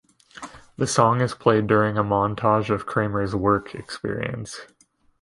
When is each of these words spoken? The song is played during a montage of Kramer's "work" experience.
The 0.77 0.87
song 0.87 1.21
is 1.21 1.35
played 1.35 1.67
during 1.67 1.95
a 1.95 2.03
montage 2.03 2.71
of 2.71 2.87
Kramer's 2.87 3.35
"work" 3.35 3.75
experience. 3.75 4.61